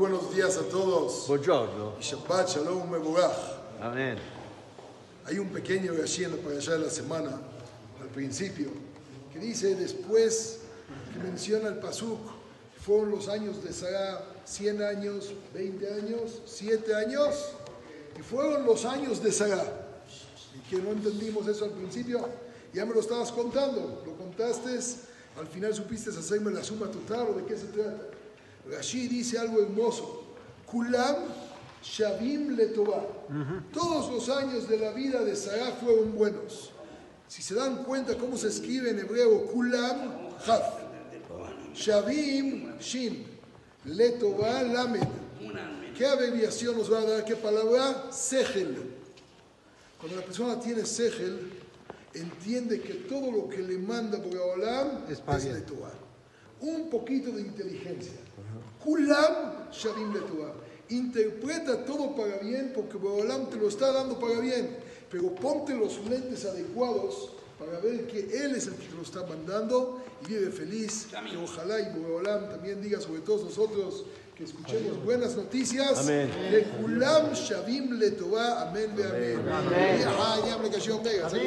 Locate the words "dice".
9.38-9.74, 29.08-29.38